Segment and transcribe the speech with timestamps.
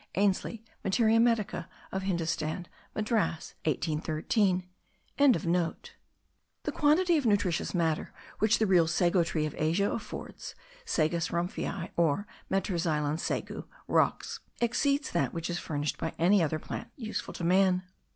[0.15, 2.65] (Ainslie, Materia Medica of Hindostan,
[2.95, 4.63] Madras 1813.))
[5.19, 11.91] The quantity of nutritious matter which the real sago tree of Asia affords (Sagus Rumphii,
[11.95, 17.43] or Metroxylon sagu, Roxb.) exceeds that which is furnished by any other plant useful to
[17.43, 17.83] man.